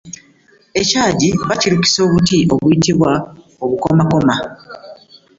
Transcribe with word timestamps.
Ekyagi 0.81 1.29
bakirukisa 1.49 1.99
obuti 2.07 2.37
obuyitibwa 2.53 3.11
obukomakoma. 3.63 4.35